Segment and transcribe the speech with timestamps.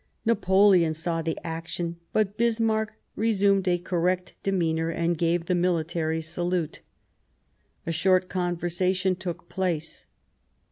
[0.25, 6.81] Napoleon saw the action, but Bismarck resumed a correct demeanour and gave the military salute.
[7.85, 10.07] A short conversation took place.